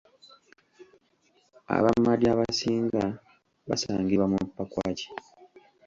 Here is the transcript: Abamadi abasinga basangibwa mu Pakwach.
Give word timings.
Abamadi 1.75 2.25
abasinga 2.33 3.03
basangibwa 3.67 4.25
mu 4.31 4.37
Pakwach. 4.55 5.03